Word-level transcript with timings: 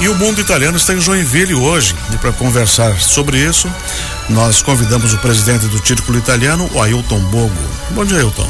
E 0.00 0.08
o 0.08 0.14
mundo 0.14 0.40
italiano 0.40 0.76
está 0.76 0.92
em 0.92 1.00
Joinville 1.00 1.54
hoje. 1.54 1.94
E 2.12 2.16
para 2.16 2.32
conversar 2.32 3.00
sobre 3.00 3.38
isso, 3.38 3.70
nós 4.28 4.62
convidamos 4.62 5.12
o 5.12 5.18
presidente 5.18 5.66
do 5.66 5.86
Círculo 5.86 6.18
Italiano, 6.18 6.68
o 6.74 6.82
Ailton 6.82 7.20
Bogo. 7.20 7.52
Bom 7.90 8.04
dia, 8.04 8.18
Ailton. 8.18 8.48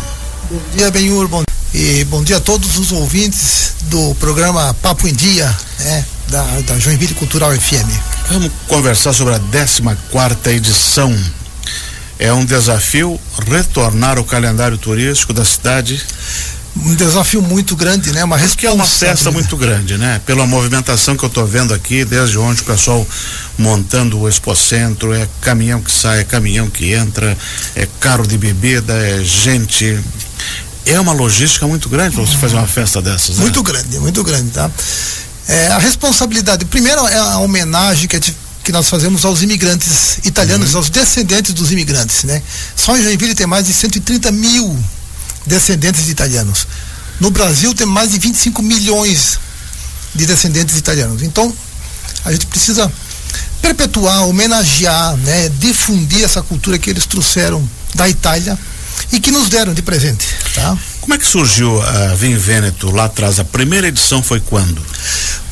Bom 0.51 0.61
dia, 0.77 0.91
Benhur. 0.91 1.29
Bom, 1.29 1.43
e 1.73 2.05
bom 2.05 2.23
dia 2.23 2.39
a 2.39 2.41
todos 2.41 2.79
os 2.79 2.93
ouvintes 2.93 3.75
do 3.83 4.15
programa 4.17 4.75
Papo 4.75 5.07
em 5.07 5.13
Dia, 5.13 5.55
né, 5.81 6.05
da, 6.29 6.43
da 6.61 6.79
Joinville 6.79 7.15
Cultural 7.15 7.53
FM. 7.53 7.91
Vamos 8.31 8.51
conversar 8.67 9.13
sobre 9.13 9.35
a 9.35 9.39
14 9.39 9.83
quarta 10.11 10.51
edição. 10.51 11.15
É 12.19 12.33
um 12.33 12.45
desafio 12.45 13.21
retornar 13.51 14.19
ao 14.19 14.25
calendário 14.25 14.79
turístico 14.79 15.33
da 15.33 15.45
cidade 15.45 16.01
um 16.77 16.95
desafio 16.95 17.41
muito 17.41 17.77
grande, 17.77 18.13
né? 18.13 18.25
Uma 18.25 18.39
que 18.39 18.67
é 18.67 18.71
uma 18.71 18.85
festa 18.85 19.31
muito 19.31 19.57
grande, 19.57 19.97
né? 19.97 20.21
Pela 20.27 20.47
movimentação 20.47 21.17
que 21.17 21.25
eu 21.25 21.29
estou 21.29 21.47
vendo 21.47 21.73
aqui, 21.73 22.05
desde 22.05 22.37
ontem 22.37 22.63
o 22.63 22.65
pessoal 22.65 23.07
montando 23.57 24.19
o 24.19 24.29
Expocentro, 24.29 25.15
é 25.15 25.29
caminhão 25.41 25.81
que 25.81 25.91
sai, 25.91 26.21
é 26.21 26.25
caminhão 26.25 26.69
que 26.69 26.93
entra, 26.93 27.37
é 27.77 27.87
carro 28.01 28.27
de 28.27 28.37
bebida, 28.37 28.93
é 28.93 29.23
gente. 29.23 29.99
É 30.85 31.01
uma 31.01 31.13
logística 31.13 31.67
muito 31.67 31.89
grande 31.89 32.15
para 32.15 32.27
você 32.27 32.37
fazer 32.37 32.57
uma 32.57 32.67
festa 32.67 33.01
dessas, 33.01 33.37
né? 33.37 33.43
Muito 33.43 33.63
grande, 33.63 33.99
muito 34.01 34.23
grande, 34.25 34.51
tá? 34.51 34.71
É, 35.47 35.69
a 35.69 35.79
responsabilidade, 35.79 36.65
primeiro 36.65 37.07
é 37.07 37.19
a 37.19 37.39
homenagem 37.39 38.09
que, 38.09 38.19
que 38.65 38.73
nós 38.73 38.89
fazemos 38.89 39.25
aos 39.25 39.43
imigrantes 39.43 40.19
italianos, 40.25 40.73
uhum. 40.73 40.79
aos 40.79 40.91
descendentes 40.91 41.55
dos 41.55 41.71
imigrantes, 41.71 42.25
né? 42.25 42.43
Só 42.75 42.97
em 42.97 43.03
Joinville 43.03 43.35
tem 43.35 43.47
mais 43.47 43.67
de 43.67 43.73
130 43.73 44.33
mil 44.33 44.77
descendentes 45.47 46.05
de 46.05 46.11
italianos. 46.11 46.67
No 47.21 47.31
Brasil 47.31 47.73
tem 47.75 47.87
mais 47.87 48.11
de 48.11 48.19
25 48.19 48.63
milhões 48.63 49.39
de 50.15 50.27
descendentes 50.27 50.77
italianos. 50.77 51.23
Então, 51.23 51.53
a 52.25 52.33
gente 52.33 52.47
precisa 52.47 52.91
perpetuar, 53.61 54.27
homenagear, 54.29 55.17
né, 55.19 55.49
difundir 55.59 56.25
essa 56.25 56.43
cultura 56.43 56.79
que 56.79 56.91
eles 56.91 57.07
trouxeram 57.07 57.67
da 57.95 58.09
Itália 58.09 58.59
e 59.13 59.21
que 59.21 59.31
nos 59.31 59.49
deram 59.49 59.75
de 59.75 59.83
presente, 59.83 60.27
tá? 60.55 60.77
Como 61.01 61.15
é 61.15 61.19
que 61.19 61.27
surgiu 61.27 61.81
a 61.83 62.15
Vim 62.15 62.37
Vêneto 62.37 62.91
lá 62.91 63.05
atrás? 63.05 63.39
A 63.39 63.45
primeira 63.45 63.89
edição 63.89 64.23
foi 64.23 64.41
quando? 64.41 64.85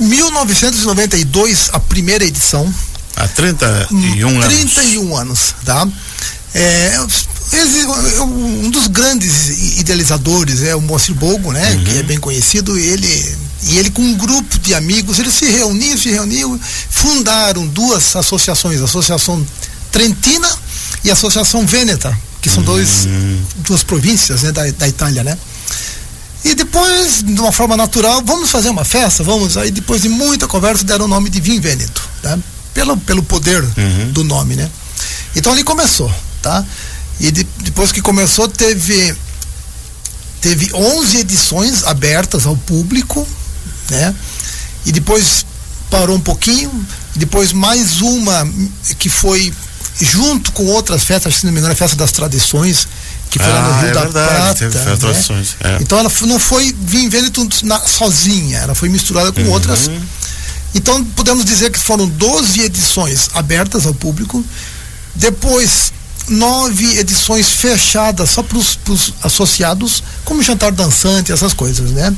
1992, 0.01 1.71
a 1.73 1.81
primeira 1.81 2.25
edição. 2.25 2.73
Há 3.17 3.29
31 3.29 4.29
anos. 4.41 4.47
31 4.47 5.17
anos, 5.17 5.55
tá? 5.65 5.87
É, 6.55 6.99
um 8.23 8.71
dos 8.71 8.87
grandes 8.87 9.79
idealizadores 9.79 10.63
é 10.63 10.75
o 10.75 10.81
Moacir 10.81 11.15
Bogo, 11.15 11.53
né? 11.53 11.73
Uhum. 11.73 11.85
Que 11.85 11.99
é 11.99 12.03
bem 12.03 12.19
conhecido. 12.19 12.79
Ele 12.79 13.37
e 13.65 13.79
ele 13.79 13.91
com 13.91 14.03
um 14.03 14.15
grupo 14.15 14.59
de 14.59 14.75
amigos, 14.75 15.19
eles 15.19 15.35
se 15.35 15.47
reuniam, 15.47 15.97
se 15.97 16.11
reuniam, 16.11 16.59
fundaram 16.91 17.67
duas 17.67 18.17
associações, 18.17 18.81
a 18.81 18.85
Associação 18.85 19.45
Trentina 19.91 20.49
e 21.05 21.11
a 21.11 21.13
Associação 21.13 21.65
Vêneta, 21.65 22.17
que 22.41 22.51
são 22.51 22.59
uhum. 22.59 22.65
dois, 22.65 23.07
duas 23.59 23.83
províncias 23.83 24.43
né, 24.43 24.51
da, 24.51 24.69
da 24.71 24.89
Itália, 24.89 25.23
né? 25.23 25.39
E 26.45 26.57
depois, 26.57 27.23
de 27.23 27.41
uma 27.41 27.53
forma 27.53 27.77
natural, 27.77 28.21
vamos 28.27 28.51
fazer 28.51 28.69
uma 28.69 28.85
festa, 28.85 29.23
vamos. 29.23 29.57
Aí 29.57 29.71
depois 29.71 30.03
de 30.03 30.09
muita 30.09 30.49
conversa 30.49 30.83
deram 30.83 31.05
o 31.05 31.09
nome 31.09 31.31
de 31.31 31.41
Vim 31.41 31.61
Vêneto, 31.61 32.03
né? 32.23 32.39
Pelo, 32.75 32.97
pelo 32.97 33.23
poder 33.23 33.63
uhum. 33.63 34.13
do 34.13 34.25
nome, 34.25 34.57
né? 34.57 34.69
Então 35.37 35.53
ali 35.53 35.63
começou, 35.63 36.13
tá? 36.41 36.65
E 37.21 37.31
de, 37.31 37.45
depois 37.61 37.93
que 37.93 38.01
começou, 38.01 38.49
teve 38.49 39.15
teve 40.41 40.75
11 40.75 41.19
edições 41.19 41.85
abertas 41.85 42.47
ao 42.47 42.57
público, 42.57 43.27
né? 43.91 44.15
E 44.85 44.91
depois 44.91 45.47
parou 45.89 46.17
um 46.17 46.21
pouquinho, 46.21 46.71
depois 47.15 47.53
mais 47.53 48.01
uma 48.01 48.49
que 48.99 49.09
foi 49.09 49.55
junto 50.01 50.51
com 50.53 50.65
outras 50.67 51.05
festas, 51.05 51.37
se 51.37 51.47
não 51.47 51.53
me 51.53 51.59
engano, 51.59 51.75
a 51.75 51.77
festa 51.77 51.97
das 51.97 52.11
tradições, 52.11 52.89
que 53.31 53.39
foi 53.39 53.49
ah, 53.49 53.55
lá 53.55 53.63
no 53.63 53.73
ah, 53.73 53.81
Rio 53.81 53.89
é 53.89 53.93
da 53.93 54.01
verdade, 54.01 54.29
Prata. 54.29 54.55
Teve 54.55 54.79
né? 54.79 55.45
é. 55.61 55.79
Então 55.81 55.99
ela 55.99 56.11
não 56.23 56.39
foi 56.39 56.75
na, 57.63 57.79
sozinha, 57.81 58.59
ela 58.59 58.75
foi 58.75 58.89
misturada 58.89 59.33
com 59.33 59.43
uhum. 59.43 59.51
outras. 59.51 59.91
Então 60.75 61.05
podemos 61.05 61.45
dizer 61.45 61.71
que 61.71 61.79
foram 61.79 62.09
12 62.09 62.63
edições 62.63 63.31
abertas 63.35 63.87
ao 63.87 63.95
público. 63.95 64.45
Depois 65.15 65.93
nove 66.29 66.99
edições 66.99 67.51
fechadas 67.51 68.31
só 68.31 68.43
para 68.43 68.59
os 68.59 69.15
associados, 69.23 70.03
como 70.25 70.43
jantar 70.43 70.73
dançante, 70.73 71.33
essas 71.33 71.53
coisas, 71.53 71.91
né? 71.91 72.15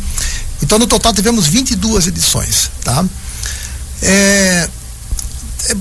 Então 0.63 0.79
no 0.79 0.87
total 0.87 1.13
tivemos 1.13 1.47
22 1.47 2.07
edições, 2.07 2.71
tá? 2.83 3.05
É, 4.03 4.69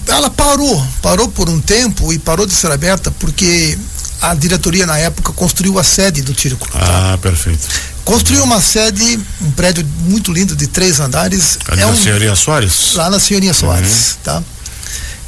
ela 0.07 0.29
parou, 0.29 0.87
parou 1.01 1.27
por 1.27 1.49
um 1.49 1.59
tempo 1.59 2.13
e 2.13 2.19
parou 2.19 2.45
de 2.45 2.53
ser 2.53 2.71
aberta 2.71 3.11
porque 3.11 3.77
a 4.21 4.33
diretoria 4.33 4.85
na 4.85 4.97
época 4.97 5.33
construiu 5.33 5.77
a 5.77 5.83
sede 5.83 6.21
do 6.21 6.39
Círculo. 6.39 6.71
Tá? 6.71 7.13
Ah, 7.13 7.17
perfeito. 7.17 7.67
Construiu 8.05 8.43
uma 8.43 8.61
sede, 8.61 9.19
um 9.41 9.51
prédio 9.51 9.85
muito 10.05 10.31
lindo 10.31 10.55
de 10.55 10.67
três 10.67 10.99
andares. 10.99 11.57
Ali 11.67 11.81
é 11.81 11.85
na 11.85 11.91
um, 11.91 11.95
Senhoria 11.95 12.35
Soares? 12.35 12.93
Lá 12.93 13.09
na 13.09 13.19
Senhoria 13.19 13.53
Soares, 13.53 14.11
uhum. 14.11 14.17
tá? 14.23 14.43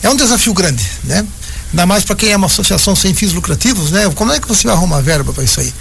É 0.03 0.09
um 0.09 0.15
desafio 0.15 0.53
grande, 0.53 0.85
né? 1.03 1.25
Ainda 1.71 1.85
mais 1.85 2.03
para 2.03 2.15
quem 2.15 2.31
é 2.31 2.37
uma 2.37 2.47
associação 2.47 2.95
sem 2.95 3.13
fins 3.13 3.33
lucrativos, 3.33 3.91
né? 3.91 4.09
Como 4.15 4.31
é 4.31 4.39
que 4.39 4.47
você 4.47 4.67
vai 4.67 4.75
arrumar 4.75 5.01
verba 5.01 5.33
para 5.33 5.43
isso 5.43 5.59
aí? 5.59 5.73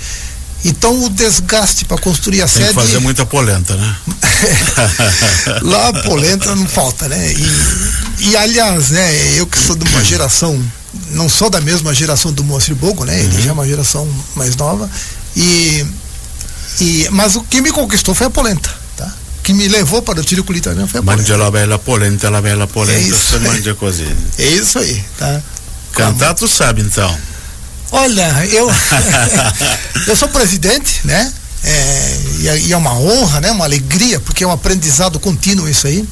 Então 0.65 1.05
o 1.05 1.11
desgaste 1.11 1.84
para 1.84 1.99
construir 1.99 2.41
a 2.41 2.47
Tem 2.47 2.55
sede. 2.55 2.65
Tem 2.67 2.75
que 2.75 2.81
fazer 2.81 2.99
muita 2.99 3.27
polenta, 3.27 3.77
né? 3.77 3.97
Lá 5.62 5.93
polenta 6.03 6.55
não 6.55 6.67
falta, 6.67 7.06
né? 7.06 7.33
E, 7.33 8.31
e, 8.31 8.37
aliás, 8.37 8.91
né, 8.91 9.39
eu 9.39 9.47
que 9.47 9.59
sou 9.59 9.77
de 9.77 9.87
uma 9.87 10.03
geração, 10.03 10.59
não 11.11 11.28
sou 11.28 11.50
da 11.50 11.61
mesma 11.61 11.93
geração 11.93 12.33
do 12.33 12.43
Moacir 12.43 12.75
Bogo, 12.75 13.05
né? 13.05 13.21
Ele 13.21 13.37
uhum. 13.37 13.43
já 13.43 13.51
é 13.51 13.53
uma 13.53 13.69
geração 13.69 14.09
mais 14.34 14.56
nova. 14.56 14.91
E, 15.37 15.84
e, 16.81 17.09
mas 17.11 17.37
o 17.37 17.43
que 17.43 17.61
me 17.61 17.71
conquistou 17.71 18.15
foi 18.15 18.28
a 18.28 18.31
polenta, 18.31 18.75
tá? 18.97 19.12
que 19.43 19.53
me 19.53 19.69
levou 19.69 20.01
para 20.01 20.21
o 20.21 20.25
tiro 20.25 20.47
italiano 20.56 20.89
foi 20.89 21.01
a 21.01 21.03
polenta. 21.03 21.22
Mangia 21.22 21.37
la 21.37 21.51
bella 21.51 21.78
polenta, 21.78 22.31
la 22.31 22.41
bella 22.41 22.66
polenta, 22.66 23.06
é 23.06 23.11
você 23.11 23.39
manja 23.39 23.75
così. 23.75 24.09
É 24.39 24.47
isso 24.47 24.78
aí, 24.78 25.05
tá? 25.19 25.43
Cantar 25.94 26.34
tu 26.34 26.49
sabe 26.49 26.82
então. 26.82 27.19
Olha, 27.91 28.47
eu 28.47 28.69
eu 30.09 30.16
sou 30.16 30.28
presidente, 30.28 31.00
né? 31.05 31.32
É, 31.62 32.21
e, 32.41 32.72
é 32.72 32.77
uma 32.77 32.93
honra, 32.94 33.41
né? 33.41 33.50
Uma 33.50 33.65
alegria, 33.65 34.21
porque 34.21 34.44
é 34.44 34.47
um 34.47 34.50
aprendizado 34.50 35.19
contínuo 35.19 35.69
isso 35.69 35.87
aí. 35.87 36.06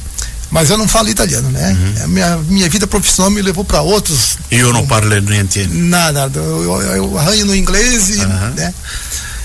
Mas 0.51 0.69
eu 0.69 0.77
não 0.77 0.87
falo 0.87 1.09
italiano, 1.09 1.49
né? 1.51 1.77
Uhum. 2.03 2.09
Minha, 2.09 2.37
minha 2.37 2.69
vida 2.69 2.87
profissional 2.87 3.31
me 3.31 3.41
levou 3.41 3.65
para 3.65 3.81
outros. 3.81 4.37
E 4.51 4.59
eu 4.59 4.71
não 4.71 4.87
parlo 4.87 5.09
nem 5.09 5.49
Nada, 5.67 6.31
eu, 6.39 6.83
eu, 6.83 7.19
arranho 7.19 7.47
no 7.47 7.57
inglês 7.57 8.11
e, 8.11 8.21
uhum. 8.21 8.51
né? 8.55 8.75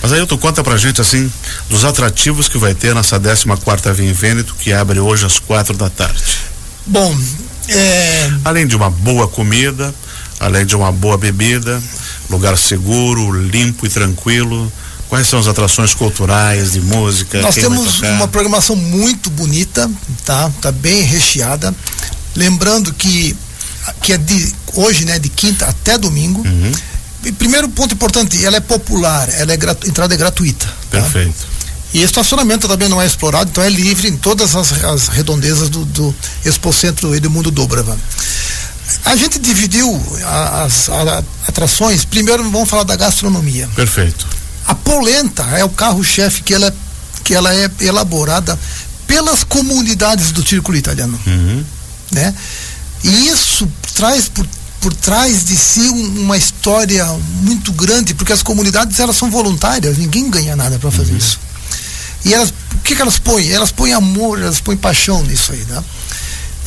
Mas 0.02 0.14
aí 0.14 0.26
tu 0.28 0.38
conta 0.38 0.64
pra 0.64 0.78
gente 0.78 1.02
assim 1.02 1.32
dos 1.70 1.84
atrativos 1.84 2.48
que 2.48 2.58
vai 2.58 2.74
ter 2.74 2.94
nessa 2.94 3.20
14 3.20 3.46
quarta 3.64 3.94
Vinho 3.94 4.14
Vêneto 4.14 4.54
que 4.56 4.72
abre 4.72 5.00
hoje 5.00 5.26
às 5.26 5.40
quatro 5.40 5.76
da 5.76 5.90
tarde. 5.90 6.22
Bom, 6.86 7.18
é... 7.70 8.32
além 8.46 8.68
de 8.68 8.76
uma 8.76 8.90
boa 8.90 9.28
comida, 9.28 9.96
além 10.40 10.66
de 10.66 10.76
uma 10.76 10.92
boa 10.92 11.18
bebida, 11.18 11.82
lugar 12.30 12.58
seguro, 12.58 13.32
limpo 13.32 13.86
e 13.86 13.90
tranquilo. 13.90 14.72
Quais 15.10 15.28
são 15.28 15.40
as 15.40 15.48
atrações 15.48 15.94
culturais, 15.94 16.74
de 16.74 16.82
música? 16.82 17.42
Nós 17.42 17.56
temos 17.56 18.02
uma 18.02 18.28
programação 18.28 18.76
muito 18.76 19.30
bonita, 19.30 19.90
tá? 20.26 20.52
Tá 20.62 20.70
bem 20.72 21.02
recheada. 21.02 21.74
Lembrando 22.36 22.94
que 22.94 23.36
que 24.02 24.14
é 24.14 24.18
de 24.18 24.54
hoje, 24.74 25.06
né, 25.06 25.18
de 25.20 25.30
quinta 25.30 25.66
até 25.66 25.98
domingo. 25.98 26.42
Uhum. 26.46 26.72
E 27.24 27.32
primeiro 27.32 27.68
ponto 27.70 27.94
importante, 27.94 28.44
ela 28.46 28.58
é 28.58 28.60
popular, 28.60 29.30
ela 29.34 29.52
é 29.52 29.56
entrada 29.88 30.14
é 30.14 30.18
gratuita. 30.18 30.66
Tá? 30.66 31.02
Perfeito. 31.02 31.58
E 31.94 32.04
estacionamento 32.04 32.68
também 32.68 32.90
não 32.90 33.02
é 33.02 33.06
explorado, 33.06 33.50
então 33.50 33.64
é 33.64 33.70
livre 33.70 34.08
em 34.10 34.18
todas 34.18 34.56
as, 34.56 34.84
as 34.84 35.08
redondezas 35.08 35.70
do, 35.70 35.86
do 35.86 36.14
Expo 36.46 36.72
Centro 36.74 37.16
Edmundo 37.16 37.50
Dobrava. 37.50 37.98
A 39.08 39.16
gente 39.16 39.40
dividiu 39.40 39.90
as, 40.64 40.90
as 40.90 41.24
atrações. 41.48 42.04
Primeiro 42.04 42.44
vamos 42.50 42.70
falar 42.70 42.84
da 42.84 42.96
gastronomia. 42.98 43.68
Perfeito. 43.74 44.28
A 44.68 44.76
polenta 44.76 45.44
é 45.58 45.64
o 45.64 45.70
carro-chefe 45.70 46.44
que 46.44 46.54
ela, 46.54 46.76
que 47.24 47.34
ela 47.34 47.56
é 47.56 47.72
elaborada 47.80 48.60
pelas 49.08 49.46
comunidades 49.46 50.34
do 50.34 50.46
círculo 50.46 50.78
italiano. 50.78 51.18
Uhum. 51.26 51.64
Né? 52.12 52.36
E 53.02 53.30
isso 53.30 53.66
traz 53.96 54.28
por, 54.28 54.46
por 54.82 54.94
trás 54.94 55.46
de 55.46 55.56
si 55.56 55.88
um, 55.88 56.24
uma 56.24 56.36
história 56.36 57.06
muito 57.42 57.72
grande, 57.72 58.14
porque 58.14 58.34
as 58.34 58.44
comunidades 58.44 59.00
elas 59.00 59.16
são 59.16 59.32
voluntárias, 59.32 59.98
ninguém 59.98 60.30
ganha 60.30 60.54
nada 60.54 60.78
para 60.78 60.92
fazer 60.92 61.14
uhum. 61.14 61.18
isso. 61.18 61.40
E 62.26 62.34
elas, 62.34 62.50
o 62.50 62.80
que, 62.80 62.94
que 62.94 63.02
elas 63.02 63.18
põem? 63.18 63.50
Elas 63.50 63.72
põem 63.72 63.94
amor, 63.94 64.42
elas 64.42 64.60
põem 64.60 64.76
paixão 64.76 65.24
nisso 65.24 65.54
aí, 65.54 65.64
né? 65.70 65.82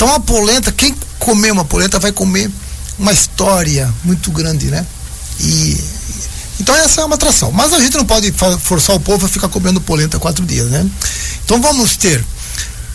Então 0.00 0.14
a 0.14 0.18
polenta, 0.18 0.72
quem 0.72 0.96
comer 1.18 1.52
uma 1.52 1.62
polenta 1.62 1.98
vai 1.98 2.10
comer 2.10 2.50
uma 2.98 3.12
história 3.12 3.92
muito 4.02 4.30
grande, 4.30 4.70
né? 4.70 4.86
E 5.38 5.78
então 6.58 6.74
essa 6.74 7.02
é 7.02 7.04
uma 7.04 7.16
atração. 7.16 7.52
Mas 7.52 7.74
a 7.74 7.78
gente 7.78 7.98
não 7.98 8.06
pode 8.06 8.32
forçar 8.62 8.96
o 8.96 9.00
povo 9.00 9.26
a 9.26 9.28
ficar 9.28 9.50
comendo 9.50 9.78
polenta 9.78 10.18
quatro 10.18 10.46
dias, 10.46 10.68
né? 10.70 10.88
Então 11.44 11.60
vamos 11.60 11.98
ter 11.98 12.24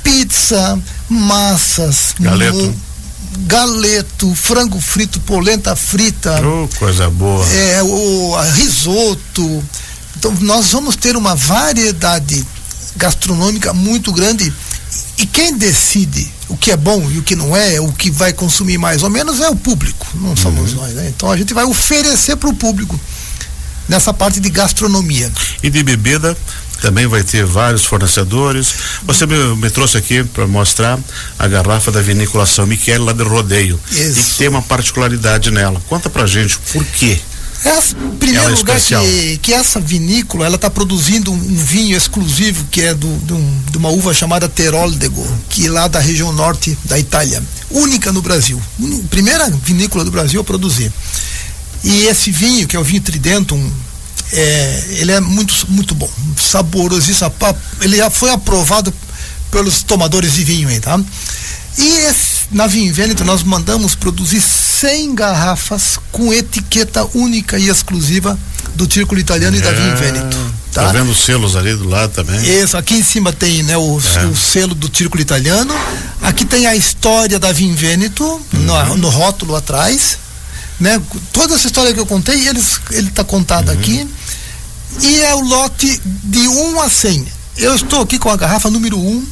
pizza, 0.01 0.81
massas, 1.07 2.15
Galeto. 2.19 2.75
galeto, 3.41 4.33
frango 4.33 4.81
frito, 4.81 5.19
polenta 5.19 5.75
frita. 5.75 6.41
Oh, 6.43 6.67
coisa 6.79 7.07
boa. 7.07 7.45
É, 7.53 7.83
o 7.83 8.35
risoto. 8.55 9.63
Então 10.17 10.35
nós 10.41 10.71
vamos 10.71 10.95
ter 10.95 11.15
uma 11.15 11.35
variedade 11.35 12.43
gastronômica 12.95 13.73
muito 13.73 14.11
grande. 14.11 14.51
E 15.17 15.25
quem 15.25 15.57
decide 15.57 16.29
o 16.47 16.57
que 16.57 16.71
é 16.71 16.77
bom 16.77 17.09
e 17.09 17.17
o 17.17 17.23
que 17.23 17.35
não 17.35 17.55
é, 17.55 17.79
o 17.79 17.91
que 17.91 18.11
vai 18.11 18.33
consumir 18.33 18.77
mais 18.77 19.03
ou 19.03 19.09
menos 19.09 19.39
é 19.39 19.49
o 19.49 19.55
público, 19.55 20.05
não 20.15 20.35
somos 20.35 20.73
uhum. 20.73 20.81
nós. 20.81 20.93
Né? 20.93 21.11
Então 21.15 21.31
a 21.31 21.37
gente 21.37 21.53
vai 21.53 21.65
oferecer 21.65 22.35
para 22.35 22.49
o 22.49 22.53
público 22.53 22.99
nessa 23.87 24.13
parte 24.13 24.39
de 24.39 24.49
gastronomia. 24.49 25.31
E 25.63 25.69
de 25.69 25.83
bebida 25.83 26.37
também 26.81 27.07
vai 27.07 27.23
ter 27.23 27.45
vários 27.45 27.85
fornecedores. 27.85 28.73
Você 29.03 29.25
me, 29.25 29.55
me 29.55 29.69
trouxe 29.69 29.97
aqui 29.97 30.23
para 30.23 30.45
mostrar 30.45 30.99
a 31.39 31.47
garrafa 31.47 31.91
da 31.91 32.01
vinícola 32.01 32.45
São 32.45 32.67
Miquel 32.67 33.03
lá 33.03 33.13
do 33.13 33.27
Rodeio. 33.27 33.79
Isso. 33.89 34.35
E 34.35 34.37
tem 34.37 34.47
uma 34.49 34.61
particularidade 34.61 35.51
nela. 35.51 35.81
Conta 35.87 36.09
pra 36.09 36.25
gente 36.25 36.57
por 36.71 36.83
quê. 36.85 37.19
Essa, 37.63 37.95
primeiro 38.19 38.49
é 38.49 38.55
lugar 38.55 38.79
que, 38.79 39.37
que 39.37 39.53
essa 39.53 39.79
vinícola 39.79 40.45
ela 40.45 40.55
está 40.55 40.69
produzindo 40.69 41.31
um, 41.31 41.35
um, 41.35 41.55
vinho 41.55 41.97
exclusivo 41.97 42.65
que 42.69 42.81
é 42.81 42.93
do, 42.93 43.07
de, 43.25 43.33
um, 43.33 43.61
de, 43.71 43.77
uma 43.77 43.89
uva 43.89 44.13
chamada 44.13 44.47
Teroldego, 44.47 45.25
que 45.49 45.65
é 45.65 45.69
lá 45.69 45.87
da 45.87 45.99
região 45.99 46.31
norte 46.31 46.77
da 46.85 46.99
Itália, 46.99 47.41
única 47.71 48.11
no 48.11 48.21
Brasil, 48.21 48.61
primeira 49.09 49.49
vinícola 49.49 50.03
do 50.03 50.11
Brasil 50.11 50.41
a 50.41 50.43
produzir. 50.43 50.91
E 51.83 52.03
esse 52.07 52.31
vinho 52.31 52.67
que 52.67 52.75
é 52.75 52.79
o 52.79 52.83
vinho 52.83 53.01
Tridentum, 53.01 53.71
é, 54.31 54.85
ele 54.97 55.11
é 55.11 55.19
muito 55.19 55.65
muito 55.69 55.95
bom, 55.95 56.09
saborosíssimo, 56.37 57.31
ele 57.81 57.97
já 57.97 58.09
foi 58.09 58.31
aprovado 58.31 58.93
pelos 59.49 59.81
tomadores 59.83 60.33
de 60.33 60.43
vinho 60.43 60.67
aí, 60.67 60.79
tá? 60.79 60.99
E 61.77 61.87
esse, 62.07 62.45
na 62.51 62.67
Vinvento 62.67 63.23
nós 63.23 63.43
mandamos 63.43 63.95
produzir 63.95 64.41
100 64.79 65.15
garrafas 65.15 65.97
com 66.11 66.33
etiqueta 66.33 67.07
única 67.13 67.57
e 67.57 67.69
exclusiva 67.69 68.37
do 68.75 68.91
Círculo 68.91 69.19
Italiano 69.19 69.55
é, 69.55 69.59
e 69.59 69.61
da 69.61 69.71
Vinho 69.71 69.95
Vêneto. 69.95 70.37
Tá? 70.73 70.87
tá 70.87 70.91
vendo 70.91 71.11
os 71.11 71.19
selos 71.19 71.55
ali 71.55 71.73
do 71.73 71.87
lado 71.87 72.11
também? 72.11 72.37
Isso, 72.61 72.75
aqui 72.75 72.95
em 72.95 73.03
cima 73.03 73.31
tem 73.31 73.63
né, 73.63 73.77
o, 73.77 73.97
é. 73.99 74.25
o 74.25 74.35
selo 74.35 74.75
do 74.75 74.93
Círculo 74.95 75.21
Italiano. 75.21 75.73
Aqui 76.21 76.43
tem 76.43 76.65
a 76.65 76.75
história 76.75 77.39
da 77.39 77.53
Vinho 77.53 77.75
Vêneto 77.75 78.25
uhum. 78.25 78.41
no, 78.63 78.97
no, 78.97 79.09
rótulo 79.09 79.55
atrás. 79.55 80.17
Né? 80.77 81.01
Toda 81.31 81.55
essa 81.55 81.67
história 81.67 81.93
que 81.93 81.99
eu 81.99 82.05
contei, 82.05 82.47
eles, 82.47 82.81
ele 82.91 83.07
está 83.07 83.23
contado 83.23 83.69
uhum. 83.69 83.75
aqui. 83.75 84.07
E 85.01 85.19
é 85.21 85.33
o 85.35 85.39
lote 85.39 86.01
de 86.03 86.47
1 86.47 86.81
a 86.81 86.89
100. 86.89 87.27
Eu 87.57 87.75
estou 87.75 88.01
aqui 88.01 88.19
com 88.19 88.29
a 88.29 88.35
garrafa 88.35 88.69
número 88.69 88.99
1, 88.99 89.25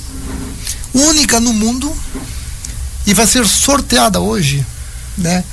única 0.93 1.41
no 1.41 1.51
mundo, 1.51 1.93
e 3.05 3.13
vai 3.13 3.27
ser 3.27 3.45
sorteada 3.45 4.21
hoje, 4.21 4.65
né? 5.17 5.43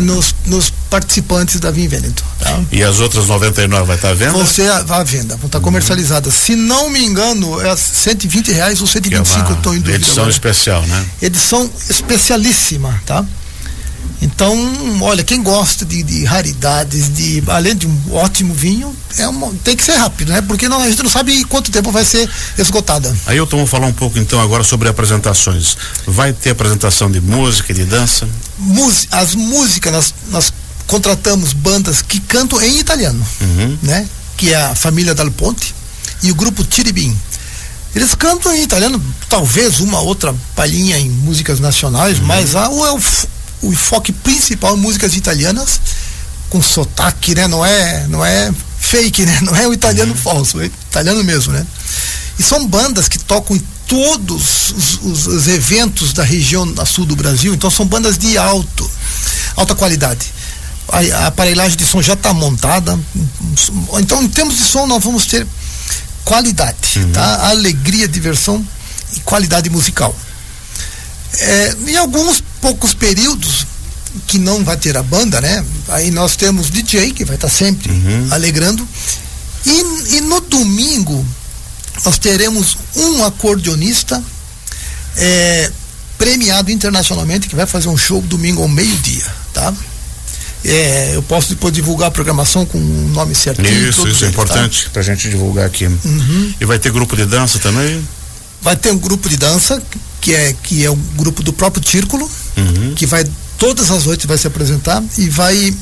Nos, 0.00 0.34
nos 0.46 0.70
participantes 0.88 1.58
da 1.58 1.70
Vim 1.70 1.88
Veneto. 1.88 2.24
Tá? 2.38 2.60
E 2.70 2.82
as 2.82 3.00
outras 3.00 3.26
99 3.26 3.84
vai 3.84 3.96
estar 3.96 4.08
tá 4.08 4.12
à 4.12 4.16
venda? 4.16 4.32
Vão 4.32 4.46
ser 4.46 4.70
à 4.70 5.02
venda, 5.02 5.36
vão 5.36 5.46
estar 5.46 5.58
uhum. 5.58 5.64
comercializadas. 5.64 6.34
Se 6.34 6.54
não 6.54 6.88
me 6.88 7.04
engano, 7.04 7.60
é 7.60 7.76
120 7.76 8.52
reais 8.52 8.80
ou 8.80 8.86
125 8.86 9.46
é 9.48 9.50
eu 9.50 9.56
estou 9.56 9.74
em 9.74 9.80
dúvida. 9.80 9.96
Edição 9.96 10.14
agora. 10.24 10.30
especial, 10.30 10.82
né? 10.86 11.06
Edição 11.20 11.70
especialíssima, 11.90 13.02
tá? 13.04 13.24
Então, 14.20 14.56
olha, 15.00 15.24
quem 15.24 15.42
gosta 15.42 15.84
de, 15.84 16.02
de, 16.02 16.24
raridades, 16.24 17.12
de 17.12 17.42
além 17.48 17.74
de 17.74 17.88
um 17.88 18.00
ótimo 18.12 18.54
vinho, 18.54 18.94
é 19.18 19.26
uma, 19.26 19.52
tem 19.64 19.76
que 19.76 19.82
ser 19.82 19.96
rápido, 19.96 20.32
né? 20.32 20.40
Porque 20.40 20.68
não, 20.68 20.80
a 20.80 20.88
gente 20.88 21.02
não 21.02 21.10
sabe 21.10 21.44
quanto 21.44 21.72
tempo 21.72 21.90
vai 21.90 22.04
ser 22.04 22.30
esgotada. 22.56 23.14
Aí 23.26 23.36
eu 23.36 23.46
vamos 23.46 23.68
falar 23.68 23.86
um 23.86 23.92
pouco 23.92 24.18
então 24.18 24.40
agora 24.40 24.62
sobre 24.62 24.88
apresentações. 24.88 25.76
Vai 26.06 26.32
ter 26.32 26.50
apresentação 26.50 27.10
de 27.10 27.20
música 27.20 27.72
e 27.72 27.74
de 27.74 27.84
dança? 27.84 28.28
as 29.10 29.34
músicas, 29.34 29.92
nós, 29.92 30.14
nós, 30.30 30.52
contratamos 30.86 31.52
bandas 31.52 32.02
que 32.02 32.20
cantam 32.20 32.60
em 32.60 32.78
italiano, 32.78 33.24
uhum. 33.40 33.78
né? 33.82 34.06
Que 34.36 34.52
é 34.52 34.62
a 34.62 34.74
família 34.74 35.14
Dal 35.14 35.30
Ponte 35.30 35.74
e 36.22 36.30
o 36.30 36.34
grupo 36.34 36.64
Tiribim. 36.64 37.16
Eles 37.94 38.14
cantam 38.14 38.54
em 38.54 38.62
italiano, 38.62 39.02
talvez 39.28 39.80
uma 39.80 40.00
outra 40.00 40.34
palhinha 40.54 40.98
em 40.98 41.10
músicas 41.10 41.60
nacionais, 41.60 42.18
uhum. 42.18 42.26
mas 42.26 42.54
a, 42.54 42.68
o, 42.70 43.00
o 43.62 43.72
enfoque 43.72 44.12
principal 44.12 44.76
em 44.76 44.80
músicas 44.80 45.16
italianas 45.16 45.80
com 46.50 46.60
sotaque, 46.60 47.34
né? 47.34 47.48
Não 47.48 47.64
é, 47.64 48.06
não 48.08 48.24
é 48.24 48.52
fake, 48.78 49.24
né? 49.24 49.40
Não 49.42 49.56
é 49.56 49.66
o 49.66 49.72
italiano 49.72 50.12
uhum. 50.12 50.18
falso, 50.18 50.60
é 50.60 50.66
italiano 50.66 51.22
mesmo, 51.24 51.52
né? 51.52 51.66
E 52.38 52.42
são 52.42 52.66
bandas 52.66 53.08
que 53.08 53.18
tocam 53.18 53.56
em 53.56 53.62
todos 53.86 54.70
os, 54.70 54.98
os, 55.02 55.26
os 55.26 55.48
eventos 55.48 56.12
da 56.12 56.24
região 56.24 56.70
da 56.72 56.84
sul 56.84 57.06
do 57.06 57.16
Brasil, 57.16 57.54
então 57.54 57.70
são 57.70 57.86
bandas 57.86 58.18
de 58.18 58.36
alto, 58.36 58.90
alta 59.56 59.74
qualidade. 59.74 60.32
A, 60.88 60.98
a 60.98 61.26
aparelhagem 61.28 61.76
de 61.76 61.84
som 61.84 62.02
já 62.02 62.14
está 62.14 62.34
montada, 62.34 62.98
então 63.98 64.22
em 64.22 64.28
termos 64.28 64.56
de 64.56 64.64
som 64.64 64.86
nós 64.86 65.02
vamos 65.02 65.26
ter 65.26 65.46
qualidade, 66.24 66.98
uhum. 66.98 67.12
tá? 67.12 67.48
Alegria, 67.48 68.08
diversão 68.08 68.64
e 69.16 69.20
qualidade 69.20 69.70
musical. 69.70 70.14
É, 71.38 71.76
em 71.86 71.96
alguns 71.96 72.42
poucos 72.60 72.94
períodos 72.94 73.66
que 74.26 74.38
não 74.38 74.62
vai 74.62 74.76
ter 74.76 74.96
a 74.96 75.02
banda, 75.02 75.40
né? 75.40 75.64
Aí 75.88 76.10
nós 76.10 76.36
temos 76.36 76.70
DJ 76.70 77.12
que 77.12 77.24
vai 77.24 77.36
estar 77.36 77.48
sempre 77.48 77.90
uhum. 77.90 78.28
alegrando. 78.30 78.86
E, 79.64 80.16
e, 80.16 80.20
no 80.22 80.40
domingo 80.40 81.24
nós 82.04 82.18
teremos 82.18 82.76
um 82.96 83.24
acordeonista 83.24 84.22
é, 85.16 85.70
premiado 86.18 86.70
internacionalmente 86.70 87.48
que 87.48 87.54
vai 87.54 87.66
fazer 87.66 87.88
um 87.88 87.96
show 87.96 88.20
domingo 88.22 88.62
ao 88.62 88.68
meio-dia, 88.68 89.24
tá? 89.52 89.72
É, 90.64 91.12
eu 91.14 91.22
posso 91.22 91.50
depois 91.50 91.74
divulgar 91.74 92.08
a 92.08 92.10
programação 92.10 92.64
com 92.64 92.78
o 92.78 93.08
nome 93.08 93.34
certinho. 93.34 93.88
Isso, 93.88 94.06
isso 94.06 94.24
é 94.24 94.28
tá? 94.28 94.32
importante 94.32 94.84
tá? 94.84 94.90
para 94.90 95.00
a 95.00 95.04
gente 95.04 95.28
divulgar 95.28 95.66
aqui. 95.66 95.86
Uhum. 95.86 96.54
E 96.60 96.64
vai 96.64 96.78
ter 96.78 96.92
grupo 96.92 97.16
de 97.16 97.24
dança 97.24 97.58
também? 97.58 98.06
Vai 98.60 98.76
ter 98.76 98.92
um 98.92 98.98
grupo 98.98 99.28
de 99.28 99.36
dança 99.36 99.82
que 100.22 100.32
é 100.32 100.54
que 100.62 100.84
é 100.84 100.90
o 100.90 100.96
grupo 101.16 101.42
do 101.42 101.52
próprio 101.52 101.86
Círculo, 101.86 102.30
uhum. 102.56 102.94
que 102.94 103.04
vai 103.04 103.24
todas 103.58 103.90
as 103.90 104.06
noites 104.06 104.24
vai 104.24 104.38
se 104.38 104.46
apresentar 104.46 105.02
e 105.18 105.28
vai 105.28 105.76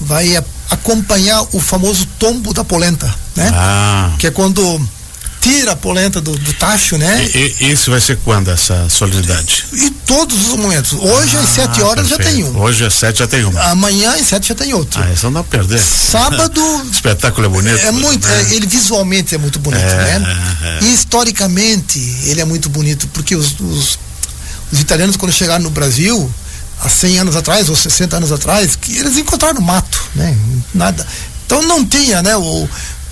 vai 0.00 0.36
acompanhar 0.70 1.46
o 1.52 1.60
famoso 1.60 2.06
tombo 2.18 2.54
da 2.54 2.62
polenta, 2.62 3.12
né? 3.34 3.50
Ah. 3.52 4.14
Que 4.18 4.28
é 4.28 4.30
quando 4.30 4.80
tira 5.40 5.72
a 5.72 5.76
polenta 5.76 6.20
do, 6.20 6.36
do 6.36 6.52
tacho, 6.54 6.98
né? 6.98 7.28
E, 7.34 7.56
e, 7.60 7.72
isso 7.72 7.90
vai 7.90 8.00
ser 8.00 8.18
quando 8.18 8.50
essa 8.50 8.88
solenidade? 8.88 9.64
E 9.72 9.90
todos 9.90 10.48
os 10.48 10.56
momentos. 10.56 10.92
Hoje 10.92 11.36
ah, 11.36 11.40
às 11.40 11.48
sete 11.48 11.82
horas 11.82 12.08
perfeito. 12.08 12.30
já 12.30 12.36
tem 12.36 12.44
um. 12.44 12.60
Hoje 12.60 12.84
às 12.84 12.94
sete 12.94 13.18
já 13.20 13.26
tem 13.26 13.44
um. 13.44 13.58
Amanhã 13.58 14.12
às 14.12 14.26
sete 14.26 14.48
já 14.48 14.54
tem 14.54 14.74
outro. 14.74 15.02
Ah, 15.02 15.12
isso 15.12 15.24
não 15.26 15.32
dá 15.32 15.42
pra 15.42 15.58
perder. 15.58 15.80
Sábado. 15.80 16.60
o 16.60 16.82
espetáculo 16.92 17.46
é 17.46 17.48
bonito. 17.48 17.86
É 17.86 17.90
muito, 17.90 18.28
né? 18.28 18.42
é, 18.50 18.54
ele 18.54 18.66
visualmente 18.66 19.34
é 19.34 19.38
muito 19.38 19.58
bonito, 19.58 19.82
é, 19.82 20.18
né? 20.18 20.58
É. 20.62 20.84
E 20.84 20.94
historicamente 20.94 21.98
ele 22.24 22.40
é 22.40 22.44
muito 22.44 22.68
bonito, 22.68 23.08
porque 23.08 23.34
os, 23.34 23.58
os, 23.60 23.98
os 24.70 24.80
italianos 24.80 25.16
quando 25.16 25.32
chegaram 25.32 25.64
no 25.64 25.70
Brasil, 25.70 26.30
há 26.80 26.88
100 26.88 27.18
anos 27.18 27.36
atrás 27.36 27.68
ou 27.68 27.76
60 27.76 28.16
anos 28.16 28.32
atrás, 28.32 28.76
que 28.76 28.96
eles 28.98 29.16
encontraram 29.16 29.60
mato, 29.60 30.02
né? 30.14 30.36
Nada. 30.74 31.06
Então 31.46 31.62
não 31.62 31.84
tinha, 31.84 32.22
né, 32.22 32.36
o 32.36 32.68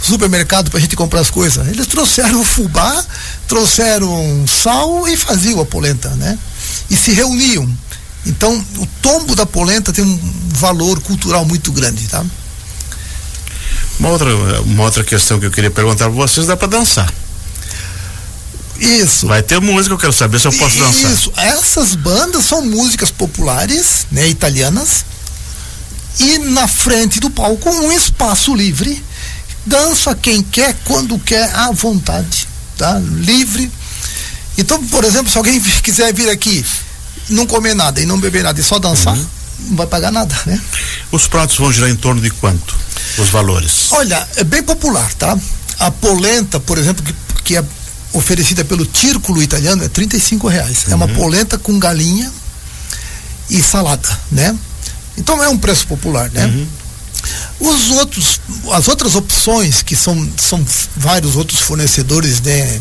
supermercado 0.08 0.70
para 0.70 0.78
a 0.78 0.80
gente 0.80 0.96
comprar 0.96 1.20
as 1.20 1.30
coisas. 1.30 1.66
Eles 1.68 1.86
trouxeram 1.86 2.40
o 2.40 2.44
fubá, 2.44 3.04
trouxeram 3.46 4.44
sal 4.46 5.06
e 5.06 5.16
faziam 5.16 5.60
a 5.60 5.64
polenta, 5.64 6.08
né? 6.10 6.38
E 6.90 6.96
se 6.96 7.12
reuniam. 7.12 7.68
Então, 8.26 8.64
o 8.76 8.86
tombo 9.00 9.34
da 9.34 9.46
polenta 9.46 9.92
tem 9.92 10.04
um 10.04 10.20
valor 10.50 11.00
cultural 11.00 11.44
muito 11.44 11.70
grande, 11.72 12.06
tá? 12.08 12.24
Uma 13.98 14.10
outra, 14.10 14.34
uma 14.62 14.84
outra 14.84 15.04
questão 15.04 15.40
que 15.40 15.46
eu 15.46 15.50
queria 15.50 15.70
perguntar 15.70 16.04
para 16.04 16.14
vocês, 16.14 16.46
dá 16.46 16.56
para 16.56 16.68
dançar? 16.68 17.12
Isso. 18.78 19.26
Vai 19.26 19.42
ter 19.42 19.60
música, 19.60 19.94
eu 19.94 19.98
quero 19.98 20.12
saber 20.12 20.38
se 20.38 20.46
eu 20.46 20.52
posso 20.52 20.78
dançar. 20.78 21.10
Isso. 21.10 21.32
Essas 21.36 21.94
bandas 21.94 22.44
são 22.44 22.64
músicas 22.64 23.10
populares, 23.10 24.06
né, 24.10 24.28
italianas. 24.28 25.04
E 26.20 26.38
na 26.38 26.66
frente 26.66 27.20
do 27.20 27.30
palco 27.30 27.70
um 27.70 27.92
espaço 27.92 28.54
livre 28.54 29.02
dança 29.68 30.14
quem 30.14 30.42
quer, 30.42 30.74
quando 30.84 31.18
quer, 31.18 31.54
à 31.54 31.70
vontade, 31.70 32.48
tá? 32.76 32.98
Livre. 32.98 33.70
Então, 34.56 34.82
por 34.86 35.04
exemplo, 35.04 35.30
se 35.30 35.36
alguém 35.38 35.60
quiser 35.82 36.12
vir 36.12 36.30
aqui, 36.30 36.64
não 37.28 37.46
comer 37.46 37.74
nada 37.74 38.00
e 38.00 38.06
não 38.06 38.18
beber 38.18 38.42
nada 38.42 38.58
e 38.58 38.64
só 38.64 38.78
dançar, 38.78 39.16
uhum. 39.16 39.26
não 39.68 39.76
vai 39.76 39.86
pagar 39.86 40.10
nada, 40.10 40.34
né? 40.46 40.60
Os 41.12 41.28
pratos 41.28 41.56
vão 41.56 41.72
girar 41.72 41.90
em 41.90 41.96
torno 41.96 42.20
de 42.20 42.30
quanto? 42.30 42.74
Os 43.18 43.28
valores? 43.28 43.92
Olha, 43.92 44.26
é 44.36 44.44
bem 44.44 44.62
popular, 44.62 45.12
tá? 45.14 45.36
A 45.78 45.90
polenta, 45.90 46.58
por 46.58 46.78
exemplo, 46.78 47.04
que, 47.04 47.14
que 47.44 47.56
é 47.56 47.64
oferecida 48.12 48.64
pelo 48.64 48.88
Círculo 48.92 49.42
Italiano 49.42 49.84
é 49.84 49.88
35 49.88 50.48
reais. 50.48 50.84
Uhum. 50.86 50.92
É 50.92 50.96
uma 50.96 51.06
uhum. 51.06 51.14
polenta 51.14 51.58
com 51.58 51.78
galinha 51.78 52.32
e 53.50 53.62
salada, 53.62 54.08
né? 54.32 54.56
Então 55.16 55.42
é 55.42 55.48
um 55.48 55.58
preço 55.58 55.86
popular, 55.86 56.30
né? 56.30 56.46
Uhum. 56.46 56.66
Os 57.60 57.90
outros, 57.90 58.40
as 58.72 58.88
outras 58.88 59.14
opções, 59.14 59.82
que 59.82 59.96
são, 59.96 60.28
são 60.36 60.64
vários 60.96 61.36
outros 61.36 61.60
fornecedores, 61.60 62.40
né? 62.40 62.80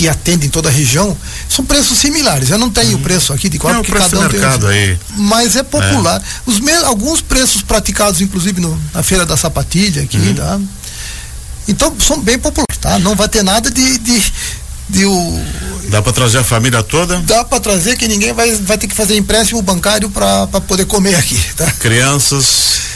que 0.00 0.08
atendem 0.08 0.48
toda 0.48 0.70
a 0.70 0.72
região, 0.72 1.14
são 1.46 1.62
preços 1.62 1.98
similares. 1.98 2.48
Eu 2.48 2.56
não 2.56 2.70
tenho 2.70 2.92
o 2.92 2.94
uhum. 2.94 3.02
preço 3.02 3.34
aqui 3.34 3.50
de 3.50 3.58
qual 3.58 3.74
é, 3.74 3.82
que 3.82 3.92
cada 3.92 4.18
um 4.18 4.28
tem, 4.28 4.40
aí. 4.70 4.98
Mas 5.14 5.56
é 5.56 5.62
popular. 5.62 6.18
É. 6.18 6.50
Os 6.50 6.58
me, 6.58 6.72
alguns 6.72 7.20
preços 7.20 7.60
praticados, 7.60 8.22
inclusive 8.22 8.62
no, 8.62 8.80
na 8.94 9.02
feira 9.02 9.26
da 9.26 9.36
sapatilha 9.36 10.02
aqui, 10.02 10.16
uhum. 10.16 10.34
tá? 10.34 10.60
Então 11.68 11.94
são 12.00 12.18
bem 12.18 12.38
populares, 12.38 12.78
tá? 12.80 12.98
Não 12.98 13.14
vai 13.14 13.28
ter 13.28 13.42
nada 13.42 13.70
de, 13.70 13.98
de, 13.98 14.32
de 14.88 15.04
o... 15.04 15.44
Dá 15.90 16.00
para 16.00 16.12
trazer 16.14 16.38
a 16.38 16.44
família 16.44 16.82
toda? 16.82 17.20
Dá 17.20 17.44
para 17.44 17.60
trazer 17.60 17.96
que 17.98 18.08
ninguém 18.08 18.32
vai, 18.32 18.54
vai 18.56 18.78
ter 18.78 18.86
que 18.86 18.94
fazer 18.94 19.16
empréstimo 19.16 19.60
bancário 19.60 20.08
para 20.08 20.46
poder 20.66 20.86
comer 20.86 21.14
aqui, 21.16 21.38
tá? 21.54 21.70
Crianças. 21.72 22.89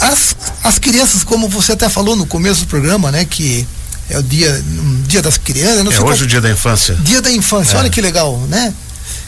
As, 0.00 0.36
as 0.62 0.78
crianças, 0.78 1.24
como 1.24 1.48
você 1.48 1.72
até 1.72 1.88
falou 1.88 2.16
no 2.16 2.26
começo 2.26 2.60
do 2.60 2.66
programa, 2.66 3.10
né, 3.10 3.24
que 3.24 3.66
é 4.08 4.18
o 4.18 4.22
dia, 4.22 4.64
um 4.68 5.02
dia 5.02 5.22
das 5.22 5.36
crianças. 5.36 5.84
Não 5.84 5.92
é 5.92 5.94
hoje 5.94 6.02
qual... 6.02 6.12
o 6.12 6.26
dia 6.26 6.40
da 6.40 6.50
infância. 6.50 6.94
Dia 6.96 7.20
da 7.20 7.30
infância, 7.30 7.76
é. 7.76 7.78
olha 7.80 7.90
que 7.90 8.00
legal, 8.00 8.38
né? 8.48 8.72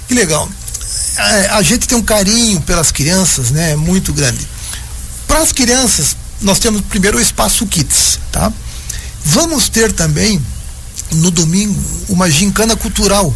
Que 0.07 0.15
legal. 0.15 0.49
A, 1.17 1.57
a, 1.57 1.63
gente 1.63 1.89
tem 1.89 1.99
um 1.99 2.03
carinho 2.03 2.61
pelas 2.61 2.93
crianças, 2.93 3.51
né? 3.51 3.75
Muito 3.75 4.13
grande. 4.13 4.47
Para 5.27 5.41
as 5.41 5.53
crianças, 5.53 6.17
nós 6.41 6.59
temos 6.59 6.81
primeiro 6.83 7.19
o 7.19 7.21
espaço 7.21 7.67
Kids, 7.67 8.21
tá? 8.31 8.53
Vamos 9.25 9.69
ter 9.69 9.93
também 9.93 10.41
no 11.13 11.31
domingo 11.31 11.77
uma 12.09 12.31
gincana 12.31 12.77
cultural 12.77 13.35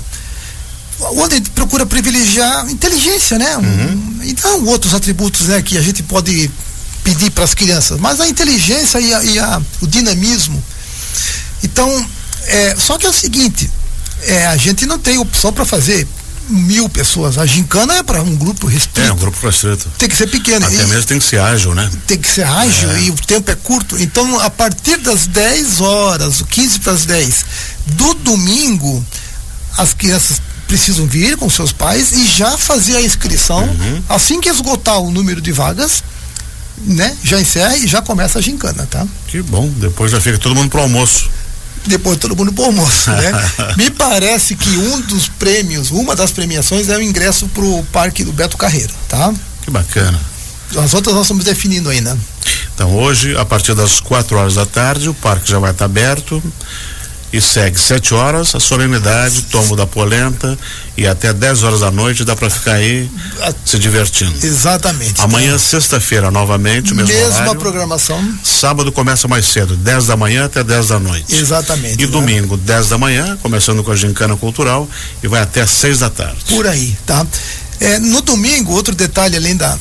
onde 1.17 1.35
a 1.35 1.37
gente 1.39 1.51
procura 1.51 1.85
privilegiar 1.85 2.69
inteligência, 2.71 3.39
né? 3.39 3.57
Uhum. 3.57 4.21
Então 4.23 4.65
outros 4.67 4.95
atributos, 4.95 5.49
né, 5.49 5.61
que 5.61 5.77
a 5.77 5.83
gente 5.83 6.03
pode 6.03 6.51
pedir 7.05 7.31
para 7.31 7.45
as 7.45 7.55
crianças, 7.55 7.99
mas 7.99 8.21
a 8.21 8.29
inteligência 8.29 9.01
e, 9.01 9.13
a, 9.13 9.25
e 9.25 9.39
a, 9.39 9.63
o 9.81 9.87
dinamismo 9.87 10.63
então, 11.63 12.07
é, 12.47 12.77
só 12.77 12.99
que 12.99 13.07
é 13.07 13.09
o 13.09 13.13
seguinte, 13.13 13.71
é, 14.23 14.47
a 14.47 14.57
gente 14.57 14.85
não 14.85 14.99
tem 14.99 15.19
opção 15.19 15.53
para 15.53 15.65
fazer 15.65 16.07
mil 16.49 16.89
pessoas. 16.89 17.39
A 17.39 17.47
gincana 17.47 17.95
é 17.95 18.03
para 18.03 18.21
um 18.23 18.35
grupo 18.35 18.67
restrito. 18.67 19.09
É, 19.09 19.13
um 19.13 19.17
grupo 19.17 19.39
restrito. 19.47 19.89
Tem 19.97 20.09
que 20.09 20.17
ser 20.17 20.27
pequeno. 20.27 20.67
Até 20.67 20.75
e, 20.75 20.87
mesmo 20.87 21.05
tem 21.05 21.19
que 21.19 21.25
ser 21.25 21.41
ágil, 21.41 21.75
né? 21.75 21.89
Tem 22.07 22.19
que 22.19 22.29
ser 22.29 22.45
ágil 22.45 22.91
é. 22.91 23.03
e 23.03 23.11
o 23.11 23.15
tempo 23.15 23.51
é 23.51 23.55
curto. 23.55 24.01
Então, 24.01 24.41
a 24.41 24.51
partir 24.51 24.99
das 24.99 25.27
10 25.27 25.81
horas, 25.81 26.43
15 26.43 26.81
para 26.81 26.93
as 26.93 27.07
10 27.07 27.45
do 27.87 28.15
domingo, 28.15 29.05
as 29.79 29.95
crianças 29.95 30.43
precisam 30.67 31.07
vir 31.07 31.37
com 31.37 31.49
seus 31.49 31.73
pais 31.73 32.13
e 32.13 32.27
já 32.27 32.59
fazer 32.59 32.97
a 32.97 33.03
inscrição. 33.03 33.63
Uhum. 33.63 34.03
Assim 34.09 34.41
que 34.41 34.49
esgotar 34.49 34.99
o 34.99 35.11
número 35.11 35.41
de 35.41 35.53
vagas, 35.53 36.03
né? 36.85 37.17
Já 37.23 37.41
encerra 37.41 37.77
e 37.77 37.87
já 37.87 38.03
começa 38.03 38.39
a 38.39 38.43
gincana, 38.43 38.87
tá? 38.91 39.07
Que 39.27 39.43
bom. 39.43 39.69
Depois 39.77 40.13
já 40.13 40.21
fica 40.21 40.39
todo 40.39 40.55
mundo 40.55 40.69
pro 40.69 40.81
almoço 40.81 41.31
depois 41.87 42.17
todo 42.17 42.37
mundo 42.37 42.53
pro 42.53 42.65
almoço, 42.65 43.11
né? 43.11 43.33
Me 43.77 43.91
parece 43.91 44.55
que 44.55 44.71
um 44.71 45.01
dos 45.01 45.29
prêmios, 45.29 45.91
uma 45.91 46.15
das 46.15 46.31
premiações 46.31 46.89
é 46.89 46.97
o 46.97 47.03
ingresso 47.03 47.49
pro 47.49 47.83
Parque 47.93 48.25
do 48.25 48.33
Beto 48.33 48.57
Carreira, 48.57 48.93
tá? 49.09 49.33
Que 49.63 49.71
bacana. 49.71 50.19
As 50.77 50.95
outras 50.95 51.15
nós 51.15 51.25
estamos 51.25 51.45
definindo 51.45 51.91
ainda. 51.91 52.17
Então 52.75 52.95
hoje, 52.97 53.37
a 53.37 53.45
partir 53.45 53.75
das 53.75 54.01
4 54.01 54.37
horas 54.37 54.55
da 54.55 54.65
tarde, 54.65 55.09
o 55.09 55.15
parque 55.15 55.51
já 55.51 55.59
vai 55.59 55.73
estar 55.73 55.85
aberto 55.85 56.43
e 57.33 57.41
segue 57.41 57.81
sete 57.81 58.13
horas 58.13 58.55
a 58.55 58.61
solenidade, 58.61 59.43
tombo 59.43 59.75
da 59.75 59.87
polenta 59.87 60.59
e 60.97 61.07
até 61.07 61.33
10 61.33 61.63
horas 61.63 61.81
da 61.81 61.91
noite 61.91 62.25
dá 62.25 62.37
para 62.37 62.51
ficar 62.51 62.75
aí 62.75 63.11
se 63.65 63.79
divertindo. 63.79 64.35
Exatamente. 64.45 65.21
Amanhã, 65.21 65.49
então, 65.49 65.59
sexta-feira, 65.59 66.31
novamente, 66.31 66.93
o 66.93 66.97
mesmo 66.97 67.13
Mesma 67.15 67.35
horário. 67.41 67.61
programação. 67.61 68.23
Sábado 68.45 68.93
começa 68.93 69.27
mais 69.27 69.47
cedo, 69.47 69.75
10 69.77 70.07
da 70.07 70.17
manhã 70.17 70.45
até 70.45 70.63
10 70.63 70.89
da 70.89 71.01
noite. 71.01 71.35
Exatamente. 71.35 72.03
E 72.03 72.07
né? 72.07 72.13
domingo, 72.13 72.57
10 72.57 72.91
da 72.91 72.99
manhã, 72.99 73.39
começando 73.43 73.83
com 73.83 73.91
a 73.91 73.97
gincana 73.97 74.37
cultural 74.37 74.89
e 75.23 75.29
vai 75.29 75.41
até 75.41 75.67
6 75.67 76.01
da 76.01 76.11
tarde. 76.11 76.37
Por 76.49 76.67
aí, 76.67 76.97
tá? 77.07 77.27
É, 77.81 77.99
no 77.99 78.21
domingo, 78.21 78.73
outro 78.73 78.95
detalhe 78.95 79.37
além 79.37 79.57
da 79.57 79.77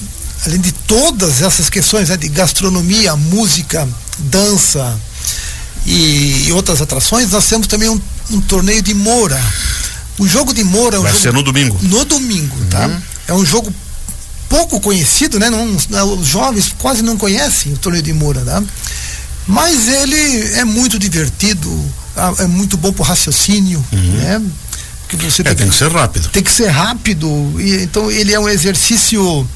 além 0.45 0.59
de 0.59 0.71
todas 0.71 1.41
essas 1.41 1.69
questões 1.69 2.09
né, 2.09 2.17
de 2.17 2.27
gastronomia, 2.27 3.15
música, 3.15 3.87
dança, 4.17 4.99
e, 5.85 6.47
e 6.47 6.51
outras 6.51 6.81
atrações, 6.81 7.31
nós 7.31 7.47
temos 7.47 7.67
também 7.67 7.89
um, 7.89 7.99
um, 8.31 8.41
torneio 8.41 8.81
de 8.81 8.93
Moura. 8.93 9.41
O 10.17 10.27
jogo 10.27 10.53
de 10.53 10.63
Moura 10.63 10.97
é 10.97 10.99
um 10.99 11.03
Vai 11.03 11.11
jogo, 11.11 11.23
ser 11.23 11.33
no 11.33 11.43
domingo. 11.43 11.79
No 11.81 12.05
domingo, 12.05 12.55
tá? 12.69 12.87
uhum. 12.87 12.93
tá? 12.93 13.01
É 13.27 13.33
um 13.33 13.45
jogo 13.45 13.73
pouco 14.49 14.79
conhecido, 14.79 15.39
né? 15.39 15.49
Não, 15.49 15.75
os 16.15 16.27
jovens 16.27 16.75
quase 16.77 17.01
não 17.01 17.17
conhecem 17.17 17.73
o 17.73 17.77
torneio 17.77 18.03
de 18.03 18.13
Moura, 18.13 18.41
tá? 18.41 18.61
Mas 19.47 19.87
ele 19.87 20.55
é 20.55 20.63
muito 20.63 20.99
divertido, 20.99 21.69
é 22.37 22.45
muito 22.45 22.77
bom 22.77 22.93
pro 22.93 23.03
raciocínio, 23.03 23.83
uhum. 23.91 24.11
né? 24.17 24.41
Que 25.07 25.15
você 25.17 25.41
é, 25.41 25.45
tem, 25.45 25.55
tem 25.55 25.65
que, 25.67 25.71
que, 25.71 25.77
ser 25.77 25.91
rápido. 25.91 26.29
Tem 26.29 26.43
que 26.43 26.51
ser 26.51 26.67
rápido. 26.67 27.27
E, 27.59 27.83
então 27.83 28.09
ele 28.11 28.33
é 28.33 28.39
um 28.39 28.47
exercício 28.47 29.47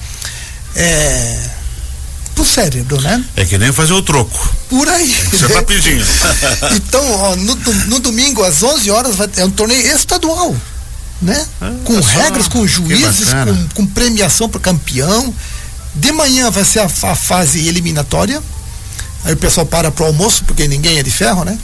é, 0.75 1.49
pro 2.35 2.45
cérebro, 2.45 2.99
né? 3.01 3.23
É 3.35 3.45
que 3.45 3.57
nem 3.57 3.71
fazer 3.71 3.93
o 3.93 4.01
troco. 4.01 4.53
Por 4.69 4.87
aí. 4.87 5.15
Que 5.29 5.37
ser 5.37 5.51
rapidinho. 5.51 6.05
então, 6.75 7.11
ó, 7.11 7.35
no, 7.37 7.55
no, 7.55 7.99
domingo, 7.99 8.43
às 8.43 8.61
11 8.61 8.91
horas, 8.91 9.15
vai, 9.15 9.29
é 9.37 9.45
um 9.45 9.49
torneio 9.49 9.95
estadual, 9.95 10.53
né? 11.21 11.45
Ah, 11.61 11.71
com 11.85 11.99
regras, 11.99 12.47
com 12.47 12.67
juízes, 12.67 13.29
com, 13.29 13.67
com, 13.73 13.85
premiação 13.87 14.49
para 14.49 14.59
campeão. 14.59 15.33
De 15.95 16.11
manhã 16.11 16.51
vai 16.51 16.65
ser 16.65 16.79
a, 16.79 16.85
a, 16.85 17.15
fase 17.15 17.65
eliminatória. 17.67 18.43
Aí 19.23 19.33
o 19.33 19.37
pessoal 19.37 19.65
para 19.65 19.89
pro 19.89 20.05
almoço, 20.05 20.43
porque 20.43 20.67
ninguém 20.67 20.99
é 20.99 21.03
de 21.03 21.09
ferro, 21.11 21.45
né? 21.45 21.57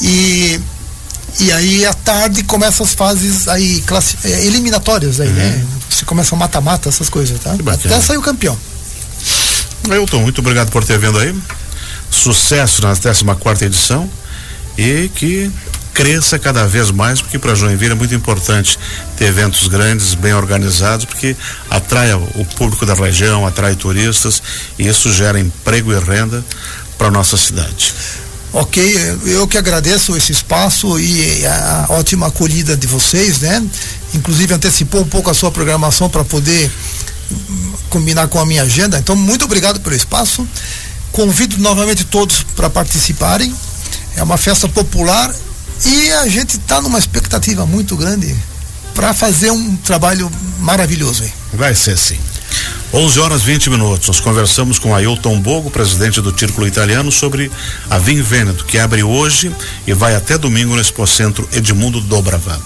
E, 0.00 0.60
e 1.40 1.52
aí 1.52 1.84
à 1.84 1.92
tarde 1.92 2.44
começam 2.44 2.86
as 2.86 2.94
fases 2.94 3.48
aí 3.48 3.82
classi, 3.82 4.16
é, 4.24 4.46
eliminatórias 4.46 5.20
aí, 5.20 5.28
né? 5.28 5.44
uhum. 5.44 5.58
né? 5.58 5.66
Você 5.90 6.04
começa 6.04 6.34
a 6.34 6.38
mata-mata, 6.38 6.88
essas 6.88 7.10
coisas, 7.10 7.38
tá? 7.40 7.54
Até 7.72 8.00
sair 8.00 8.16
o 8.16 8.22
campeão. 8.22 8.56
Ailton, 9.90 10.20
muito 10.20 10.40
obrigado 10.40 10.70
por 10.70 10.84
ter 10.84 10.98
vindo 10.98 11.18
aí. 11.18 11.34
Sucesso 12.10 12.82
na 12.82 12.94
14 12.94 13.24
quarta 13.40 13.64
edição 13.64 14.08
e 14.76 15.10
que 15.14 15.50
cresça 15.92 16.38
cada 16.38 16.66
vez 16.66 16.90
mais, 16.90 17.20
porque 17.20 17.38
para 17.38 17.54
Joinville 17.54 17.92
é 17.92 17.94
muito 17.94 18.14
importante 18.14 18.78
ter 19.16 19.26
eventos 19.26 19.68
grandes, 19.68 20.14
bem 20.14 20.32
organizados, 20.32 21.04
porque 21.04 21.36
atrai 21.70 22.14
o 22.14 22.46
público 22.56 22.86
da 22.86 22.94
região, 22.94 23.46
atrai 23.46 23.74
turistas 23.74 24.42
e 24.78 24.86
isso 24.88 25.12
gera 25.12 25.38
emprego 25.38 25.92
e 25.92 25.98
renda 25.98 26.42
para 26.96 27.10
nossa 27.10 27.36
cidade. 27.36 27.94
Ok, 28.54 28.82
eu 29.24 29.48
que 29.48 29.56
agradeço 29.56 30.14
esse 30.14 30.30
espaço 30.30 30.98
e 31.00 31.46
a 31.46 31.86
ótima 31.88 32.26
acolhida 32.26 32.76
de 32.76 32.86
vocês, 32.86 33.40
né? 33.40 33.62
Inclusive 34.12 34.52
antecipou 34.52 35.00
um 35.00 35.06
pouco 35.06 35.30
a 35.30 35.34
sua 35.34 35.50
programação 35.50 36.10
para 36.10 36.22
poder 36.22 36.70
combinar 37.92 38.26
com 38.28 38.40
a 38.40 38.46
minha 38.46 38.62
agenda. 38.62 38.98
Então, 38.98 39.14
muito 39.14 39.44
obrigado 39.44 39.78
pelo 39.80 39.94
espaço. 39.94 40.48
Convido 41.12 41.58
novamente 41.58 42.04
todos 42.04 42.42
para 42.42 42.70
participarem. 42.70 43.54
É 44.16 44.22
uma 44.22 44.38
festa 44.38 44.66
popular 44.66 45.32
e 45.84 46.10
a 46.12 46.26
gente 46.26 46.56
está 46.56 46.80
numa 46.80 46.98
expectativa 46.98 47.66
muito 47.66 47.94
grande 47.94 48.34
para 48.94 49.12
fazer 49.12 49.50
um 49.50 49.76
trabalho 49.76 50.30
maravilhoso. 50.58 51.24
Vai 51.52 51.74
ser 51.74 51.98
sim. 51.98 52.18
11 52.94 53.20
horas 53.20 53.42
20 53.42 53.70
minutos. 53.70 54.08
Nós 54.08 54.20
conversamos 54.20 54.78
com 54.78 54.94
Ailton 54.94 55.38
Bogo, 55.40 55.70
presidente 55.70 56.20
do 56.20 56.38
Círculo 56.38 56.66
Italiano, 56.66 57.12
sobre 57.12 57.50
a 57.90 57.98
Vinho 57.98 58.24
Vêneto, 58.24 58.64
que 58.64 58.78
abre 58.78 59.02
hoje 59.02 59.54
e 59.86 59.92
vai 59.92 60.14
até 60.14 60.38
domingo 60.38 60.74
no 60.74 60.80
Expo 60.80 61.06
Centro 61.06 61.48
Edmundo 61.52 62.00
Dobravan. 62.00 62.60